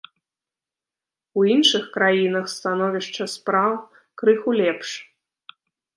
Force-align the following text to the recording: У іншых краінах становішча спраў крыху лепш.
У 1.41 1.43
іншых 1.57 1.83
краінах 1.99 2.45
становішча 2.55 3.23
спраў 3.35 3.71
крыху 4.23 4.49
лепш. 4.63 4.89